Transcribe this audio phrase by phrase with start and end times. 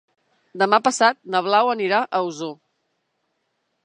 [0.61, 2.57] Demà passat na Blau anirà a Osor.